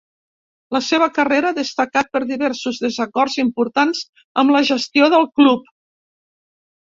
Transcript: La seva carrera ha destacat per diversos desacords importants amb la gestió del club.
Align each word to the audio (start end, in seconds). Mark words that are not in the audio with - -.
La 0.75 0.79
seva 0.85 1.07
carrera 1.17 1.49
ha 1.49 1.55
destacat 1.57 2.07
per 2.15 2.21
diversos 2.31 2.79
desacords 2.85 3.37
importants 3.43 4.01
amb 4.43 4.53
la 4.55 4.63
gestió 4.73 5.11
del 5.15 5.27
club. 5.41 5.69